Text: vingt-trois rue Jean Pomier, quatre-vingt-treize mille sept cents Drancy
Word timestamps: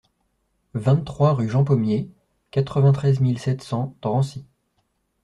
vingt-trois 0.73 1.33
rue 1.35 1.47
Jean 1.47 1.63
Pomier, 1.63 2.09
quatre-vingt-treize 2.49 3.19
mille 3.19 3.37
sept 3.37 3.61
cents 3.61 3.95
Drancy 4.01 4.47